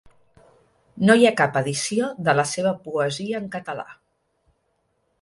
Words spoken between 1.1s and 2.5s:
hi ha cap edició de la